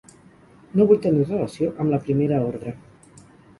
[0.79, 2.77] No vull tenir relació amb la Primera Ordre.